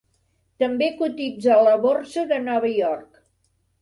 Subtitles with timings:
[0.61, 3.25] També cotitza a la Borsa de Nova York.